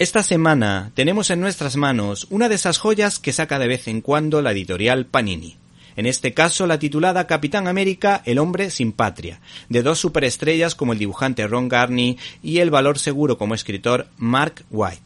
[0.00, 4.00] Esta semana tenemos en nuestras manos una de esas joyas que saca de vez en
[4.00, 5.58] cuando la editorial Panini.
[5.94, 10.94] En este caso, la titulada Capitán América, el hombre sin patria, de dos superestrellas como
[10.94, 15.02] el dibujante Ron Garney y el valor seguro como escritor Mark White,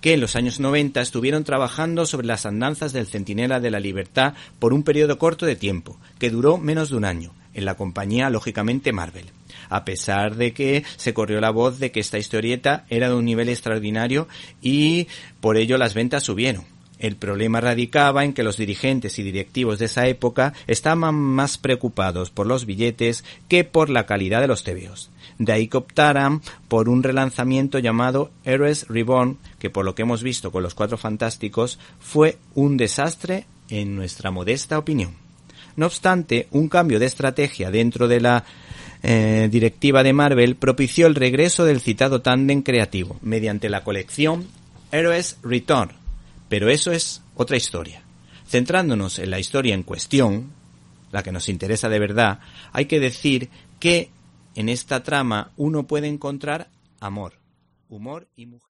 [0.00, 4.34] que en los años 90 estuvieron trabajando sobre las andanzas del Centinela de la Libertad
[4.60, 8.30] por un periodo corto de tiempo, que duró menos de un año, en la compañía
[8.30, 9.26] lógicamente Marvel
[9.70, 13.24] a pesar de que se corrió la voz de que esta historieta era de un
[13.24, 14.28] nivel extraordinario
[14.60, 15.06] y
[15.40, 16.64] por ello las ventas subieron.
[16.98, 22.30] El problema radicaba en que los dirigentes y directivos de esa época estaban más preocupados
[22.30, 25.08] por los billetes que por la calidad de los tebeos.
[25.38, 30.22] De ahí que optaran por un relanzamiento llamado Heroes Reborn, que por lo que hemos
[30.22, 35.19] visto con los Cuatro Fantásticos fue un desastre en nuestra modesta opinión.
[35.76, 38.44] No obstante, un cambio de estrategia dentro de la
[39.02, 44.46] eh, directiva de Marvel propició el regreso del citado tándem creativo mediante la colección
[44.92, 45.92] Heroes Return.
[46.48, 48.02] Pero eso es otra historia.
[48.46, 50.52] Centrándonos en la historia en cuestión,
[51.12, 52.40] la que nos interesa de verdad,
[52.72, 53.48] hay que decir
[53.78, 54.10] que
[54.54, 56.68] en esta trama uno puede encontrar
[57.00, 57.34] amor,
[57.88, 58.69] humor y mujer.